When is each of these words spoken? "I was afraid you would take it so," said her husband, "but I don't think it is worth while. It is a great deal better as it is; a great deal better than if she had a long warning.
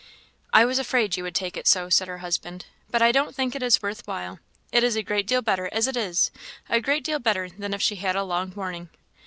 "I 0.51 0.65
was 0.65 0.79
afraid 0.79 1.15
you 1.15 1.21
would 1.21 1.35
take 1.35 1.55
it 1.55 1.67
so," 1.67 1.87
said 1.91 2.07
her 2.07 2.17
husband, 2.25 2.65
"but 2.89 3.03
I 3.03 3.11
don't 3.11 3.35
think 3.35 3.53
it 3.55 3.61
is 3.61 3.83
worth 3.83 4.07
while. 4.07 4.39
It 4.71 4.83
is 4.83 4.95
a 4.95 5.03
great 5.03 5.27
deal 5.27 5.43
better 5.43 5.69
as 5.71 5.85
it 5.87 5.95
is; 5.95 6.31
a 6.67 6.81
great 6.81 7.03
deal 7.03 7.19
better 7.19 7.49
than 7.51 7.71
if 7.71 7.83
she 7.83 7.97
had 7.97 8.15
a 8.15 8.23
long 8.23 8.51
warning. 8.55 8.89